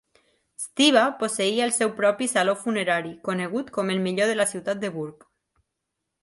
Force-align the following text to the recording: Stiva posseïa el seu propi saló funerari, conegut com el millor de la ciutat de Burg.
Stiva 0.61 1.01
posseïa 1.19 1.67
el 1.69 1.73
seu 1.75 1.91
propi 1.99 2.29
saló 2.31 2.55
funerari, 2.63 3.13
conegut 3.29 3.71
com 3.77 3.93
el 3.97 4.03
millor 4.09 4.33
de 4.33 4.39
la 4.41 4.49
ciutat 4.55 4.83
de 4.87 4.93
Burg. 4.99 5.29